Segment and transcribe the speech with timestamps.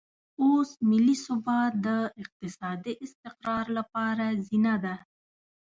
[0.41, 1.87] اوس ملي ثبات د
[2.21, 4.95] اقتصادي استقرار لپاره زینه ده.